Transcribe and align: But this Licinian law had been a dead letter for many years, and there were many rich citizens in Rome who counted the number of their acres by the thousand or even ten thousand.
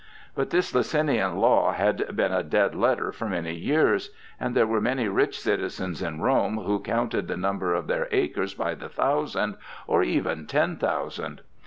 But 0.33 0.49
this 0.49 0.73
Licinian 0.73 1.35
law 1.35 1.73
had 1.73 2.15
been 2.15 2.33
a 2.33 2.41
dead 2.41 2.73
letter 2.73 3.11
for 3.11 3.29
many 3.29 3.53
years, 3.53 4.09
and 4.39 4.55
there 4.55 4.65
were 4.65 4.81
many 4.81 5.07
rich 5.07 5.39
citizens 5.39 6.01
in 6.01 6.21
Rome 6.21 6.57
who 6.57 6.79
counted 6.79 7.27
the 7.27 7.37
number 7.37 7.75
of 7.75 7.85
their 7.85 8.07
acres 8.11 8.55
by 8.55 8.73
the 8.73 8.89
thousand 8.89 9.57
or 9.85 10.01
even 10.01 10.47
ten 10.47 10.77
thousand. 10.77 11.41